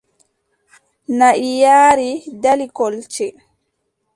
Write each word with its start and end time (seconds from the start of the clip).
Naʼi 1.17 1.47
nyaari 1.59 2.09
ɗali 2.41 2.65
kolce. 2.77 3.25